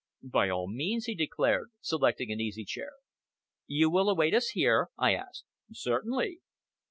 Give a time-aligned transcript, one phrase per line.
[0.23, 2.93] "By all means," he declared, selecting an easy chair.
[3.67, 5.45] "You will await us here?" I asked.
[5.73, 6.41] "Certainly!"